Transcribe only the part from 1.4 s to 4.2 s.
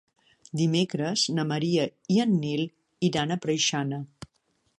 Maria i en Nil iran a Preixana.